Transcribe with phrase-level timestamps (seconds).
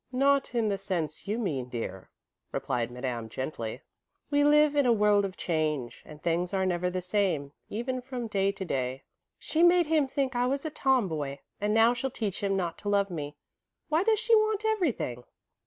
[0.11, 2.09] "Not in the sense you mean, dear,"
[2.51, 3.81] replied Madame, gently.
[4.31, 8.25] "We live in a world of change and things are never the same, even from
[8.25, 9.03] day to day."
[9.37, 12.89] "She made him think I was a tomboy, and now she'll teach him not to
[12.89, 13.37] love me.
[13.89, 15.23] Why does she want everything?"